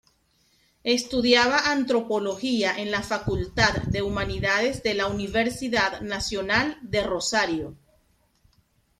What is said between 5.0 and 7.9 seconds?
Universidad Nacional de Rosario.